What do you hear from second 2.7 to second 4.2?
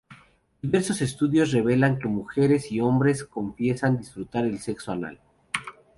y hombres confiesan